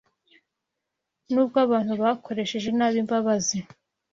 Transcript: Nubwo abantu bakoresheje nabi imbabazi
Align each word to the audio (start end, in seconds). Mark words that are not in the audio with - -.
Nubwo 1.31 1.57
abantu 1.65 1.93
bakoresheje 2.03 2.69
nabi 2.73 2.97
imbabazi 3.03 3.57